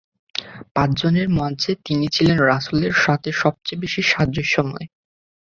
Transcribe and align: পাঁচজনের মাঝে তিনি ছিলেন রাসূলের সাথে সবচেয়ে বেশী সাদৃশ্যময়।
পাঁচজনের 0.75 1.27
মাঝে 1.39 1.71
তিনি 1.85 2.05
ছিলেন 2.07 2.37
রাসূলের 2.45 2.93
সাথে 3.03 3.29
সবচেয়ে 3.41 3.81
বেশী 3.81 4.01
সাদৃশ্যময়। 4.03 4.87